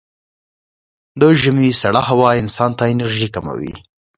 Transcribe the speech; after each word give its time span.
د 1.19 1.21
ژمي 1.41 1.69
سړه 1.81 2.01
هوا 2.09 2.29
انسان 2.41 2.71
ته 2.77 2.83
انرژي 2.93 3.29
کموي. 3.35 3.73